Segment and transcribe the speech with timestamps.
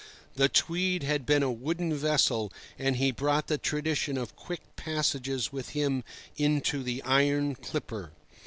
[0.33, 5.53] The Tweed had been a wooden vessel, and he brought the tradition of quick passages
[5.53, 6.03] with him
[6.37, 8.09] into the iron clipper.